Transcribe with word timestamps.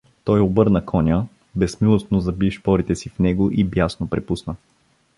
Той 0.23 0.39
обърна 0.41 0.85
коня, 0.85 1.25
безмилостно 1.55 2.19
заби 2.19 2.51
шпорите 2.51 2.95
си 2.95 3.09
в 3.09 3.19
него 3.19 3.49
и 3.51 3.63
бясно 3.63 4.07
препусна. 4.09 4.55